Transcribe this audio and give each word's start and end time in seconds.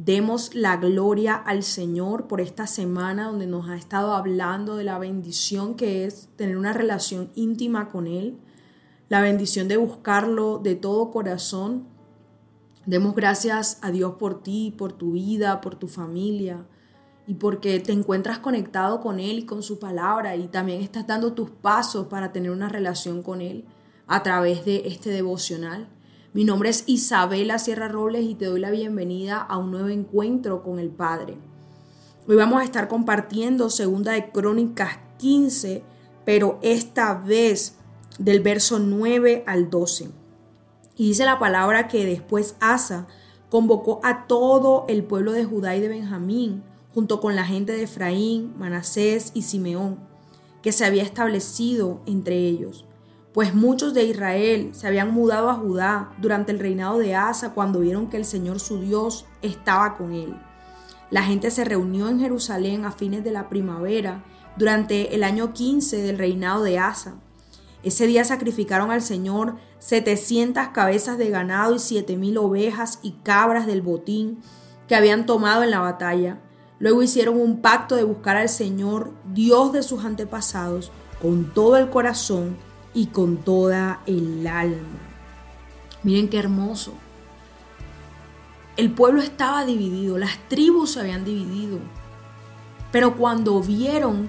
Demos 0.00 0.54
la 0.54 0.76
gloria 0.76 1.34
al 1.34 1.64
Señor 1.64 2.28
por 2.28 2.40
esta 2.40 2.68
semana 2.68 3.26
donde 3.26 3.48
nos 3.48 3.68
ha 3.68 3.74
estado 3.74 4.12
hablando 4.14 4.76
de 4.76 4.84
la 4.84 4.96
bendición 4.96 5.74
que 5.74 6.04
es 6.04 6.28
tener 6.36 6.56
una 6.56 6.72
relación 6.72 7.32
íntima 7.34 7.88
con 7.88 8.06
Él, 8.06 8.38
la 9.08 9.20
bendición 9.20 9.66
de 9.66 9.76
buscarlo 9.76 10.60
de 10.60 10.76
todo 10.76 11.10
corazón. 11.10 11.88
Demos 12.86 13.16
gracias 13.16 13.80
a 13.82 13.90
Dios 13.90 14.14
por 14.20 14.40
ti, 14.40 14.72
por 14.78 14.92
tu 14.92 15.14
vida, 15.14 15.60
por 15.60 15.74
tu 15.74 15.88
familia 15.88 16.64
y 17.26 17.34
porque 17.34 17.80
te 17.80 17.90
encuentras 17.90 18.38
conectado 18.38 19.00
con 19.00 19.18
Él 19.18 19.40
y 19.40 19.46
con 19.46 19.64
su 19.64 19.80
palabra 19.80 20.36
y 20.36 20.46
también 20.46 20.80
estás 20.80 21.08
dando 21.08 21.32
tus 21.32 21.50
pasos 21.50 22.06
para 22.06 22.30
tener 22.30 22.52
una 22.52 22.68
relación 22.68 23.20
con 23.20 23.40
Él 23.40 23.64
a 24.06 24.22
través 24.22 24.64
de 24.64 24.82
este 24.86 25.10
devocional. 25.10 25.88
Mi 26.34 26.44
nombre 26.44 26.68
es 26.68 26.84
Isabela 26.86 27.58
Sierra 27.58 27.88
Robles 27.88 28.22
y 28.22 28.34
te 28.34 28.44
doy 28.44 28.60
la 28.60 28.70
bienvenida 28.70 29.38
a 29.38 29.56
un 29.56 29.70
nuevo 29.70 29.88
encuentro 29.88 30.62
con 30.62 30.78
el 30.78 30.90
Padre. 30.90 31.38
Hoy 32.26 32.36
vamos 32.36 32.60
a 32.60 32.64
estar 32.64 32.86
compartiendo 32.86 33.70
segunda 33.70 34.12
de 34.12 34.30
Crónicas 34.30 34.98
15, 35.16 35.82
pero 36.26 36.58
esta 36.60 37.14
vez 37.14 37.76
del 38.18 38.40
verso 38.40 38.78
9 38.78 39.44
al 39.46 39.70
12. 39.70 40.10
Y 40.96 41.08
dice 41.08 41.24
la 41.24 41.38
palabra 41.38 41.88
que 41.88 42.04
después 42.04 42.56
Asa 42.60 43.06
convocó 43.48 43.98
a 44.02 44.26
todo 44.26 44.84
el 44.86 45.04
pueblo 45.04 45.32
de 45.32 45.46
Judá 45.46 45.76
y 45.76 45.80
de 45.80 45.88
Benjamín, 45.88 46.62
junto 46.92 47.22
con 47.22 47.36
la 47.36 47.46
gente 47.46 47.72
de 47.72 47.84
Efraín, 47.84 48.52
Manasés 48.58 49.30
y 49.32 49.42
Simeón, 49.42 49.98
que 50.60 50.72
se 50.72 50.84
había 50.84 51.04
establecido 51.04 52.02
entre 52.04 52.36
ellos 52.36 52.84
pues 53.38 53.54
muchos 53.54 53.94
de 53.94 54.02
Israel 54.02 54.70
se 54.72 54.88
habían 54.88 55.14
mudado 55.14 55.48
a 55.48 55.54
Judá 55.54 56.10
durante 56.18 56.50
el 56.50 56.58
reinado 56.58 56.98
de 56.98 57.14
Asa 57.14 57.54
cuando 57.54 57.78
vieron 57.78 58.10
que 58.10 58.16
el 58.16 58.24
Señor 58.24 58.58
su 58.58 58.80
Dios 58.80 59.26
estaba 59.42 59.96
con 59.96 60.12
él. 60.12 60.36
La 61.12 61.22
gente 61.22 61.52
se 61.52 61.64
reunió 61.64 62.08
en 62.08 62.18
Jerusalén 62.18 62.84
a 62.84 62.90
fines 62.90 63.22
de 63.22 63.30
la 63.30 63.48
primavera 63.48 64.24
durante 64.56 65.14
el 65.14 65.22
año 65.22 65.52
15 65.52 66.02
del 66.02 66.18
reinado 66.18 66.64
de 66.64 66.80
Asa. 66.80 67.14
Ese 67.84 68.08
día 68.08 68.24
sacrificaron 68.24 68.90
al 68.90 69.02
Señor 69.02 69.54
700 69.78 70.70
cabezas 70.70 71.16
de 71.16 71.30
ganado 71.30 71.76
y 71.76 71.78
7000 71.78 72.38
ovejas 72.38 72.98
y 73.04 73.12
cabras 73.22 73.68
del 73.68 73.82
botín 73.82 74.40
que 74.88 74.96
habían 74.96 75.26
tomado 75.26 75.62
en 75.62 75.70
la 75.70 75.78
batalla. 75.78 76.40
Luego 76.80 77.04
hicieron 77.04 77.40
un 77.40 77.62
pacto 77.62 77.94
de 77.94 78.02
buscar 78.02 78.36
al 78.36 78.48
Señor, 78.48 79.12
Dios 79.32 79.72
de 79.72 79.84
sus 79.84 80.04
antepasados, 80.04 80.90
con 81.22 81.54
todo 81.54 81.76
el 81.76 81.88
corazón 81.88 82.56
y 82.98 83.06
con 83.06 83.36
toda 83.36 84.00
el 84.06 84.44
alma. 84.48 84.98
Miren 86.02 86.28
qué 86.28 86.40
hermoso. 86.40 86.94
El 88.76 88.90
pueblo 88.90 89.22
estaba 89.22 89.64
dividido, 89.64 90.18
las 90.18 90.36
tribus 90.48 90.92
se 90.92 91.00
habían 91.00 91.24
dividido. 91.24 91.78
Pero 92.90 93.16
cuando 93.16 93.60
vieron 93.60 94.28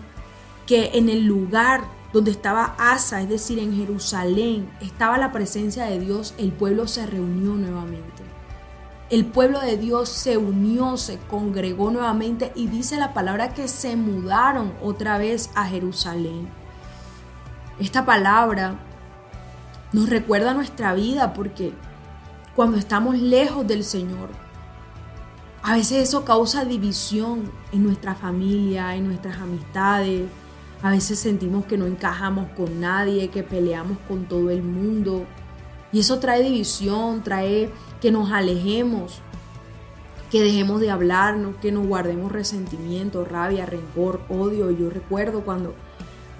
que 0.67 0.91
en 0.93 1.09
el 1.09 1.25
lugar 1.25 1.83
donde 2.13 2.29
estaba 2.29 2.75
Asa, 2.77 3.23
es 3.23 3.29
decir, 3.29 3.57
en 3.57 3.75
Jerusalén, 3.75 4.69
estaba 4.81 5.17
la 5.17 5.31
presencia 5.31 5.85
de 5.85 5.99
Dios, 5.99 6.35
el 6.37 6.51
pueblo 6.51 6.87
se 6.87 7.07
reunió 7.07 7.55
nuevamente. 7.55 8.21
El 9.09 9.25
pueblo 9.25 9.61
de 9.61 9.77
Dios 9.77 10.09
se 10.09 10.37
unió, 10.37 10.95
se 10.97 11.17
congregó 11.17 11.89
nuevamente 11.89 12.51
y 12.53 12.67
dice 12.67 12.97
la 12.97 13.15
palabra 13.15 13.55
que 13.55 13.67
se 13.67 13.95
mudaron 13.95 14.73
otra 14.83 15.17
vez 15.17 15.49
a 15.55 15.65
Jerusalén. 15.65 16.59
Esta 17.79 18.05
palabra 18.05 18.75
nos 19.93 20.09
recuerda 20.09 20.53
nuestra 20.53 20.93
vida 20.93 21.33
porque 21.33 21.71
cuando 22.53 22.77
estamos 22.77 23.17
lejos 23.17 23.65
del 23.65 23.85
Señor, 23.85 24.29
a 25.63 25.75
veces 25.75 26.09
eso 26.09 26.25
causa 26.25 26.65
división 26.65 27.49
en 27.71 27.83
nuestra 27.83 28.15
familia, 28.15 28.95
en 28.95 29.07
nuestras 29.07 29.37
amistades. 29.37 30.23
A 30.81 30.91
veces 30.91 31.19
sentimos 31.19 31.65
que 31.65 31.77
no 31.77 31.85
encajamos 31.85 32.49
con 32.57 32.81
nadie, 32.81 33.29
que 33.29 33.43
peleamos 33.43 33.97
con 34.09 34.25
todo 34.25 34.49
el 34.49 34.61
mundo. 34.61 35.25
Y 35.93 36.01
eso 36.01 36.19
trae 36.19 36.43
división, 36.43 37.23
trae 37.23 37.71
que 38.01 38.11
nos 38.11 38.29
alejemos, 38.31 39.21
que 40.29 40.41
dejemos 40.41 40.81
de 40.81 40.91
hablarnos, 40.91 41.55
que 41.61 41.71
nos 41.71 41.87
guardemos 41.87 42.31
resentimiento, 42.31 43.23
rabia, 43.23 43.65
rencor, 43.65 44.21
odio. 44.27 44.69
Yo 44.71 44.89
recuerdo 44.89 45.41
cuando 45.41 45.75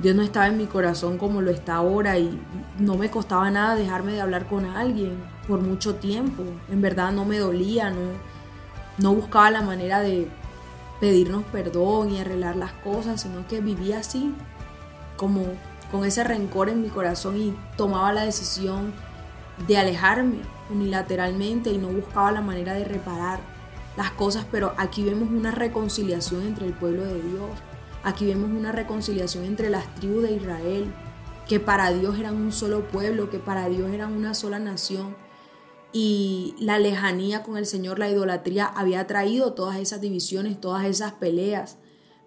Dios 0.02 0.16
no 0.16 0.22
estaba 0.22 0.48
en 0.48 0.58
mi 0.58 0.66
corazón 0.66 1.18
como 1.18 1.42
lo 1.42 1.52
está 1.52 1.76
ahora 1.76 2.18
y 2.18 2.40
no 2.78 2.96
me 2.96 3.12
costaba 3.12 3.52
nada 3.52 3.76
dejarme 3.76 4.14
de 4.14 4.22
hablar 4.22 4.48
con 4.48 4.66
alguien 4.66 5.22
por 5.46 5.60
mucho 5.60 5.96
tiempo. 5.96 6.44
En 6.70 6.82
verdad 6.82 7.12
no 7.12 7.26
me 7.26 7.38
dolía, 7.38 7.92
no, 8.98 9.14
buscaba 9.14 9.52
la 9.52 9.62
manera 9.62 10.00
de 10.00 10.30
pedirnos 11.02 11.44
perdón 11.52 12.12
y 12.12 12.20
arreglar 12.20 12.56
las 12.56 12.72
cosas, 12.72 13.22
sino 13.22 13.46
que 13.48 13.60
vivía 13.60 14.00
así, 14.00 14.34
como 15.18 15.44
con 15.92 16.06
ese 16.06 16.24
rencor 16.24 16.70
en 16.70 16.82
mi 16.82 16.88
corazón 16.88 17.36
y 17.36 17.54
tomaba 17.76 18.14
la 18.14 18.24
decisión 18.24 18.94
de 19.68 19.78
alejarme 19.78 20.38
unilateralmente 20.70 21.72
y 21.72 21.78
no 21.78 21.90
buscaba 21.90 22.32
la 22.32 22.42
manera 22.42 22.74
de 22.74 22.86
reparar 22.86 23.40
las 23.98 24.12
cosas, 24.12 24.46
pero 24.50 24.74
aquí 24.78 25.04
vemos 25.04 25.30
una 25.30 25.52
reconciliación 25.52 26.44
entre 26.44 26.68
el 26.68 26.74
pueblo 26.74 27.04
de 27.04 27.22
Dios 27.22 27.50
Aquí 28.10 28.26
vemos 28.26 28.50
una 28.50 28.72
reconciliación 28.72 29.44
entre 29.44 29.70
las 29.70 29.94
tribus 29.94 30.24
de 30.24 30.32
Israel, 30.32 30.92
que 31.48 31.60
para 31.60 31.92
Dios 31.94 32.18
eran 32.18 32.38
un 32.38 32.52
solo 32.52 32.88
pueblo, 32.88 33.30
que 33.30 33.38
para 33.38 33.70
Dios 33.70 33.92
eran 33.92 34.14
una 34.14 34.34
sola 34.34 34.58
nación. 34.58 35.16
Y 35.94 36.56
la 36.58 36.80
lejanía 36.80 37.44
con 37.44 37.56
el 37.56 37.68
Señor, 37.68 38.00
la 38.00 38.10
idolatría, 38.10 38.66
había 38.66 39.06
traído 39.06 39.54
todas 39.54 39.78
esas 39.78 40.02
divisiones, 40.02 40.60
todas 40.60 40.86
esas 40.86 41.14
peleas. 41.14 41.78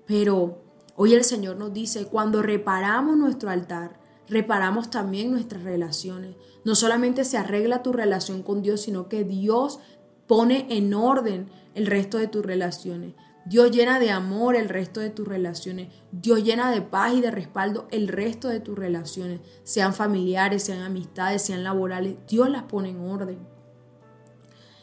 Pero 0.06 0.62
hoy 0.94 1.15
el 1.15 1.25
Señor 1.25 1.56
nos 1.56 1.72
dice, 1.72 2.06
cuando 2.06 2.43
reparamos 2.43 3.16
nuestro 3.16 3.50
altar, 3.50 3.99
reparamos 4.28 4.88
también 4.88 5.32
nuestras 5.32 5.64
relaciones. 5.64 6.37
No 6.64 6.76
solamente 6.76 7.25
se 7.25 7.38
arregla 7.38 7.82
tu 7.82 7.93
relación 7.93 8.44
con 8.44 8.62
Dios, 8.62 8.82
sino 8.82 9.09
que 9.09 9.25
Dios 9.25 9.81
pone 10.28 10.69
en 10.70 10.94
orden 10.94 11.50
el 11.75 11.87
resto 11.87 12.19
de 12.19 12.28
tus 12.28 12.47
relaciones. 12.47 13.14
Dios 13.45 13.71
llena 13.73 13.99
de 13.99 14.11
amor 14.11 14.55
el 14.55 14.69
resto 14.69 15.01
de 15.01 15.11
tus 15.11 15.27
relaciones. 15.27 15.89
Dios 16.13 16.45
llena 16.45 16.71
de 16.71 16.83
paz 16.83 17.15
y 17.15 17.21
de 17.21 17.31
respaldo 17.31 17.89
el 17.91 18.09
resto 18.09 18.49
de 18.49 18.61
tus 18.61 18.79
relaciones, 18.79 19.41
sean 19.65 19.95
familiares, 19.95 20.63
sean 20.63 20.83
amistades, 20.83 21.43
sean 21.43 21.65
laborales. 21.65 22.17
Dios 22.29 22.49
las 22.49 22.65
pone 22.65 22.91
en 22.91 23.01
orden. 23.01 23.39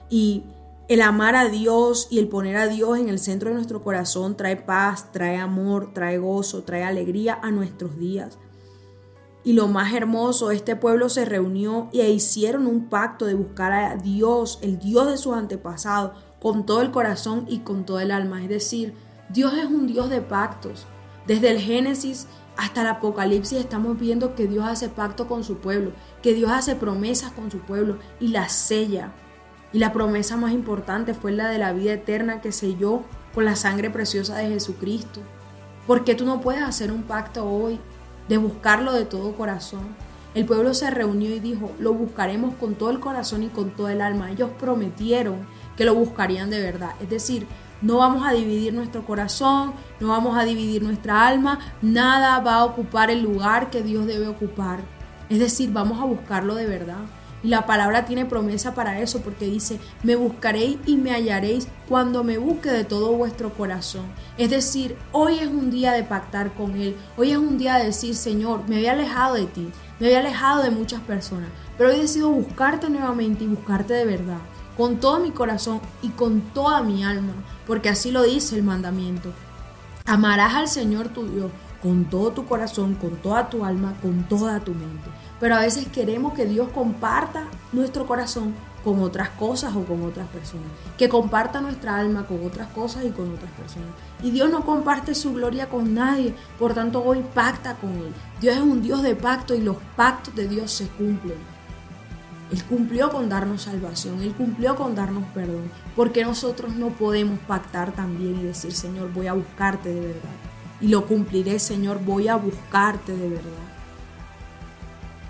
Y 0.10 0.44
el 0.90 1.02
amar 1.02 1.36
a 1.36 1.48
Dios 1.48 2.08
y 2.10 2.20
el 2.20 2.28
poner 2.28 2.58
a 2.58 2.68
Dios 2.68 2.98
en 2.98 3.10
el 3.10 3.20
centro 3.20 3.50
de 3.50 3.56
nuestro 3.56 3.82
corazón 3.82 4.36
trae 4.36 4.56
paz, 4.56 5.12
trae 5.12 5.38
amor, 5.38 5.94
trae 5.94 6.18
gozo, 6.18 6.64
trae 6.64 6.84
alegría 6.84 7.40
a 7.42 7.52
nuestros 7.52 7.98
días. 7.98 8.40
Y 9.44 9.54
lo 9.54 9.68
más 9.68 9.94
hermoso, 9.94 10.52
este 10.52 10.76
pueblo 10.76 11.08
se 11.08 11.26
reunió 11.26 11.90
y 11.92 12.02
hicieron 12.02 12.68
un 12.68 12.90
pacto 12.90 13.26
de 13.26 13.36
buscar 13.36 13.72
a 13.72 13.96
Dios, 13.96 14.60
el 14.62 14.80
Dios 14.80 15.08
de 15.10 15.18
sus 15.18 15.36
antepasados, 15.36 16.12
con 16.42 16.66
todo 16.66 16.82
el 16.82 16.92
corazón 16.92 17.46
y 17.48 17.60
con 17.60 17.86
todo 17.86 18.00
el 18.00 18.12
alma. 18.12 18.42
Es 18.44 18.50
decir, 18.50 18.94
Dios 19.30 19.54
es 19.54 19.66
un 19.66 19.88
Dios 19.88 20.10
de 20.10 20.22
pactos. 20.22 20.88
Desde 21.28 21.52
el 21.52 21.60
Génesis 21.60 22.28
hasta 22.58 22.82
el 22.82 22.88
Apocalipsis 22.88 23.60
estamos 23.60 23.98
viendo 24.00 24.36
que 24.36 24.48
Dios 24.48 24.66
hace 24.66 24.90
pacto 24.90 25.28
con 25.28 25.44
su 25.44 25.58
pueblo, 25.58 25.92
que 26.22 26.34
Dios 26.34 26.52
hace 26.52 26.76
promesas 26.76 27.32
con 27.32 27.52
su 27.52 27.60
pueblo 27.60 28.00
y 28.20 28.30
las 28.30 28.52
sella. 28.52 29.14
Y 29.72 29.80
la 29.80 29.94
promesa 29.94 30.36
más 30.36 30.52
importante 30.52 31.14
fue 31.14 31.32
la 31.32 31.48
de 31.48 31.60
la 31.60 31.72
vida 31.72 31.94
eterna 31.94 32.42
que 32.42 32.52
selló 32.52 33.04
con 33.34 33.46
la 33.46 33.56
sangre 33.56 33.90
preciosa 33.90 34.36
de 34.38 34.50
Jesucristo. 34.50 35.22
¿Por 35.86 36.04
qué 36.04 36.16
tú 36.16 36.26
no 36.26 36.42
puedes 36.42 36.62
hacer 36.62 36.92
un 36.92 37.04
pacto 37.04 37.50
hoy 37.50 37.80
de 38.28 38.38
buscarlo 38.38 38.94
de 38.94 39.06
todo 39.06 39.36
corazón? 39.36 39.96
El 40.36 40.46
pueblo 40.46 40.74
se 40.74 40.92
reunió 40.92 41.34
y 41.34 41.40
dijo, 41.40 41.72
lo 41.80 41.94
buscaremos 41.94 42.54
con 42.56 42.76
todo 42.76 42.92
el 42.92 43.00
corazón 43.00 43.44
y 43.44 43.48
con 43.48 43.72
todo 43.72 43.90
el 43.90 44.02
alma. 44.02 44.32
Ellos 44.32 44.50
prometieron 44.60 45.48
que 45.80 45.86
lo 45.86 45.96
buscarían 45.96 46.50
de 46.50 46.60
verdad. 46.60 46.92
Es 47.02 47.10
decir, 47.10 47.48
no 47.82 48.00
vamos 48.00 48.28
a 48.28 48.34
dividir 48.34 48.74
nuestro 48.74 49.06
corazón, 49.06 49.72
no 50.02 50.10
vamos 50.10 50.38
a 50.38 50.44
dividir 50.44 50.84
nuestra 50.84 51.26
alma, 51.26 51.58
nada 51.82 52.42
va 52.42 52.56
a 52.56 52.66
ocupar 52.66 53.10
el 53.10 53.22
lugar 53.22 53.70
que 53.70 53.82
Dios 53.82 54.06
debe 54.06 54.28
ocupar. 54.28 54.82
Es 55.30 55.40
decir, 55.40 55.72
vamos 55.72 56.02
a 56.02 56.04
buscarlo 56.04 56.56
de 56.56 56.66
verdad. 56.66 57.00
Y 57.44 57.48
la 57.48 57.66
palabra 57.66 58.04
tiene 58.04 58.26
promesa 58.26 58.76
para 58.76 59.00
eso 59.00 59.22
porque 59.22 59.46
dice, 59.46 59.80
me 60.04 60.18
buscaréis 60.18 60.80
y 60.86 60.98
me 60.98 61.12
hallaréis 61.12 61.70
cuando 61.88 62.26
me 62.26 62.38
busque 62.38 62.70
de 62.70 62.84
todo 62.84 63.14
vuestro 63.14 63.54
corazón. 63.54 64.04
Es 64.38 64.50
decir, 64.50 64.98
hoy 65.14 65.40
es 65.40 65.48
un 65.48 65.72
día 65.72 65.94
de 65.94 66.04
pactar 66.04 66.52
con 66.56 66.76
Él. 66.76 66.98
Hoy 67.16 67.32
es 67.32 67.38
un 67.38 67.58
día 67.58 67.78
de 67.78 67.86
decir, 67.86 68.16
Señor, 68.16 68.68
me 68.68 68.76
había 68.76 68.92
alejado 68.92 69.36
de 69.36 69.46
ti, 69.46 69.70
me 70.02 70.08
había 70.08 70.20
alejado 70.20 70.62
de 70.62 70.72
muchas 70.72 71.00
personas, 71.00 71.48
pero 71.78 71.92
hoy 71.92 72.02
decido 72.02 72.30
buscarte 72.30 72.90
nuevamente 72.90 73.46
y 73.46 73.48
buscarte 73.48 73.94
de 73.94 74.04
verdad, 74.04 74.40
con 74.80 75.02
todo 75.02 75.20
mi 75.20 75.32
corazón 75.32 75.82
y 76.02 76.08
con 76.08 76.40
toda 76.40 76.82
mi 76.84 77.04
alma, 77.04 77.34
porque 77.68 77.90
así 77.90 78.12
lo 78.12 78.24
dice 78.24 78.56
el 78.56 78.64
mandamiento. 78.64 79.34
Amarás 80.06 80.56
al 80.56 80.70
Señor 80.70 81.10
tu 81.10 81.28
Dios 81.28 81.52
con 81.82 82.06
todo 82.06 82.32
tu 82.32 82.46
corazón, 82.46 82.96
con 82.96 83.18
toda 83.18 83.50
tu 83.50 83.66
alma, 83.66 83.96
con 84.02 84.24
toda 84.24 84.62
tu 84.62 84.72
mente. 84.72 85.10
Pero 85.38 85.58
a 85.58 85.60
veces 85.60 85.86
queremos 85.90 86.32
que 86.32 86.46
Dios 86.46 86.70
comparta 86.70 87.44
nuestro 87.74 88.08
corazón 88.08 88.54
con 88.82 89.02
otras 89.02 89.28
cosas 89.32 89.76
o 89.76 89.84
con 89.84 90.02
otras 90.06 90.30
personas, 90.30 90.70
que 90.98 91.10
comparta 91.10 91.60
nuestra 91.60 91.98
alma 91.98 92.26
con 92.26 92.46
otras 92.48 92.70
cosas 92.70 93.04
y 93.04 93.10
con 93.10 93.34
otras 93.34 93.52
personas. 93.52 93.90
Y 94.24 94.32
Dios 94.32 94.50
no 94.50 94.64
comparte 94.64 95.14
su 95.14 95.34
gloria 95.34 95.68
con 95.68 95.94
nadie, 95.94 96.34
por 96.58 96.74
tanto 96.74 97.04
hoy 97.04 97.22
pacta 97.34 97.76
con 97.76 97.90
Él. 97.90 98.14
Dios 98.40 98.56
es 98.56 98.62
un 98.62 98.82
Dios 98.82 99.04
de 99.04 99.18
pacto 99.18 99.54
y 99.56 99.60
los 99.60 99.76
pactos 99.98 100.34
de 100.36 100.48
Dios 100.48 100.72
se 100.72 100.88
cumplen. 100.88 101.59
Él 102.52 102.64
cumplió 102.64 103.12
con 103.12 103.30
darnos 103.30 103.64
salvación, 103.64 104.22
Él 104.22 104.34
cumplió 104.34 104.76
con 104.76 104.96
darnos 104.96 105.26
perdón, 105.34 105.72
porque 105.96 106.24
nosotros 106.24 106.74
no 106.76 106.90
podemos 106.90 107.40
pactar 107.40 107.92
también 107.92 108.40
y 108.40 108.44
decir, 108.44 108.74
Señor, 108.74 109.14
voy 109.14 109.28
a 109.28 109.34
buscarte 109.34 109.94
de 109.94 110.02
verdad 110.02 110.50
y 110.82 110.88
lo 110.88 111.06
cumpliré, 111.06 111.60
Señor, 111.60 112.00
voy 112.04 112.28
a 112.28 112.36
buscarte 112.36 113.16
de 113.16 113.30
verdad. 113.30 113.52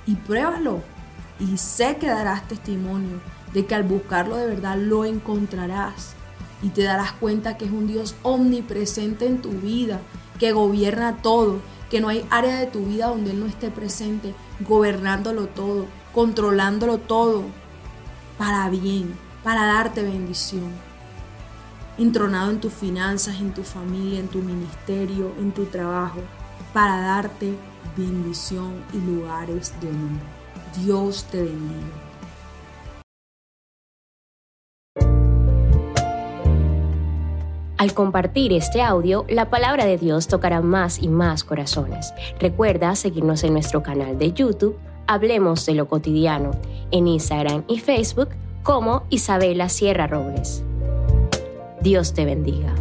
Y 0.06 0.16
pruébalo 0.16 0.82
y 1.40 1.58
sé 1.58 1.98
que 1.98 2.08
darás 2.08 2.48
testimonio 2.48 3.20
de 3.54 3.66
que 3.66 3.76
al 3.76 3.84
buscarlo 3.84 4.36
de 4.36 4.48
verdad 4.48 4.78
lo 4.78 5.06
encontrarás 5.06 6.14
y 6.62 6.70
te 6.70 6.84
darás 6.84 7.14
cuenta 7.14 7.58
que 7.58 7.66
es 7.66 7.72
un 7.72 7.88
Dios 7.88 8.16
omnipresente 8.22 9.26
en 9.26 9.42
tu 9.42 9.50
vida, 9.50 10.02
que 10.40 10.52
gobierna 10.52 11.18
todo, 11.18 11.60
que 11.90 12.02
no 12.02 12.10
hay 12.10 12.26
área 12.30 12.60
de 12.60 12.68
tu 12.68 12.86
vida 12.86 13.08
donde 13.08 13.32
Él 13.32 13.40
no 13.40 13.46
esté 13.46 13.72
presente, 13.72 14.36
gobernándolo 14.68 15.48
todo, 15.48 15.86
controlándolo 16.14 16.98
todo, 16.98 17.44
para 18.38 18.70
bien, 18.70 19.18
para 19.44 19.66
darte 19.66 20.04
bendición 20.04 20.90
entronado 22.00 22.50
en 22.50 22.60
tus 22.60 22.74
finanzas, 22.74 23.40
en 23.42 23.54
tu 23.54 23.64
familia, 23.64 24.20
en 24.20 24.30
tu 24.30 24.40
ministerio, 24.40 25.34
en 25.38 25.52
tu 25.52 25.66
trabajo, 25.66 26.22
para 26.74 27.02
darte 27.02 27.54
bendición 27.98 28.84
y 28.94 29.00
lugares 29.00 29.74
de 29.82 29.90
honor. 29.90 30.22
Dios 30.78 31.26
te 31.26 31.44
bendiga. 31.44 31.88
Al 37.78 37.94
compartir 37.94 38.52
este 38.52 38.82
audio, 38.82 39.26
la 39.30 39.50
palabra 39.50 39.86
de 39.86 39.98
Dios 39.98 40.28
tocará 40.28 40.60
más 40.62 41.00
y 41.00 41.08
más 41.08 41.46
corazones. 41.46 42.14
Recuerda 42.38 42.94
seguirnos 42.96 43.44
en 43.46 43.54
nuestro 43.54 43.84
canal 43.84 44.18
de 44.18 44.34
YouTube, 44.34 44.78
Hablemos 45.12 45.66
de 45.66 45.74
lo 45.74 45.88
cotidiano, 45.88 46.52
en 46.92 47.08
Instagram 47.08 47.64
y 47.68 47.80
Facebook 47.80 48.30
como 48.62 49.08
Isabela 49.10 49.68
Sierra 49.68 50.06
Robles. 50.06 50.64
Dios 51.82 52.14
te 52.14 52.26
bendiga. 52.26 52.76